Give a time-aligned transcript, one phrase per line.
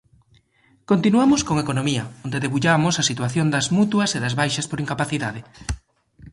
[0.91, 5.41] Continuamos con Economía, onde debullamos a situación das mutuas e das baixas por incapacidade.